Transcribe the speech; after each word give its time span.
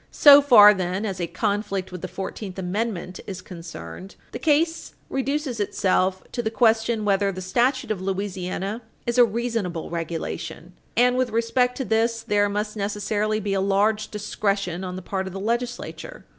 So 0.09 0.41
far, 0.41 0.73
then, 0.73 1.05
as 1.05 1.21
a 1.21 1.27
conflict 1.27 1.91
with 1.91 2.01
the 2.01 2.07
Fourteenth 2.07 2.57
Amendment 2.57 3.19
is 3.27 3.39
concerned, 3.43 4.15
the 4.31 4.39
case 4.39 4.95
reduces 5.11 5.59
itself 5.59 6.23
to 6.31 6.41
the 6.41 6.49
question 6.49 7.05
whether 7.05 7.31
the 7.31 7.39
statute 7.39 7.91
of 7.91 8.01
Louisiana 8.01 8.81
is 9.05 9.19
a 9.19 9.23
reasonable 9.25 9.91
regulation, 9.91 10.73
and, 10.97 11.17
with 11.17 11.29
respect 11.29 11.77
to 11.77 11.85
this, 11.85 12.23
there 12.23 12.49
must 12.49 12.75
necessarily 12.75 13.39
be 13.39 13.53
a 13.53 13.61
large 13.61 14.07
discretion 14.07 14.83
on 14.83 14.95
the 14.95 15.03
part 15.03 15.27
of 15.27 15.33
the 15.33 15.39
legislature. 15.39 16.25